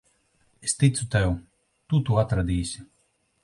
Es 0.69 0.73
ticu 0.83 1.05
tev. 1.17 1.29
Tu 1.93 2.03
to 2.11 2.19
atradīsi. 2.25 2.87